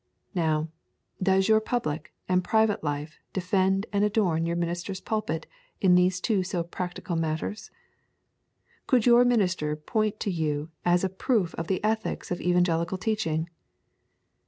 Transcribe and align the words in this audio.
Now, 0.33 0.67
does 1.21 1.47
your 1.47 1.59
public 1.59 2.11
and 2.27 2.43
private 2.43 2.83
life 2.83 3.19
defend 3.33 3.85
and 3.93 4.03
adorn 4.03 4.47
your 4.47 4.55
minister's 4.55 4.99
pulpit 4.99 5.45
in 5.79 5.93
these 5.93 6.19
two 6.19 6.41
so 6.41 6.63
practical 6.63 7.15
matters? 7.15 7.69
Could 8.87 9.05
your 9.05 9.23
minister 9.23 9.75
point 9.75 10.19
to 10.21 10.31
you 10.31 10.71
as 10.83 11.03
a 11.03 11.09
proof 11.09 11.53
of 11.53 11.67
the 11.67 11.83
ethics 11.83 12.31
of 12.31 12.41
evangelical 12.41 12.97
teaching? 12.97 13.47